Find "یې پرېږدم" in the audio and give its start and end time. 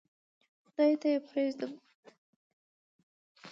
1.13-1.71